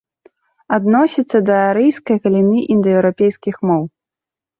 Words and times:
Адносіцца 0.77 1.37
да 1.49 1.57
арыйскай 1.71 2.17
галіны 2.23 2.63
індаеўрапейскіх 2.77 3.55
моў. 3.71 3.83